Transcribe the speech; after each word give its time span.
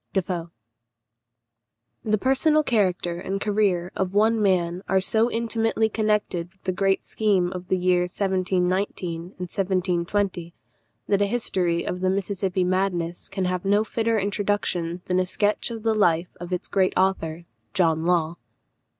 Defoe. 0.13 0.49
The 2.03 2.17
personal 2.17 2.63
character 2.63 3.19
and 3.19 3.39
career 3.39 3.91
of 3.95 4.15
one 4.15 4.41
man 4.41 4.81
are 4.89 4.99
so 4.99 5.29
intimately 5.29 5.89
connected 5.89 6.51
with 6.51 6.63
the 6.63 6.71
great 6.71 7.05
scheme 7.05 7.51
of 7.53 7.67
the 7.67 7.77
years 7.77 8.09
1719 8.19 9.21
and 9.23 9.29
1720, 9.33 10.55
that 11.07 11.21
a 11.21 11.27
history 11.27 11.85
of 11.85 11.99
the 11.99 12.09
Mississippi 12.09 12.63
madness 12.63 13.29
can 13.29 13.45
have 13.45 13.63
no 13.63 13.83
fitter 13.83 14.19
introduction 14.19 15.01
than 15.05 15.19
a 15.19 15.25
sketch 15.27 15.69
of 15.69 15.83
the 15.83 15.93
life 15.93 16.35
of 16.39 16.51
its 16.51 16.67
great 16.67 16.93
author 16.97 17.45
John 17.75 18.03
Law. 18.03 18.37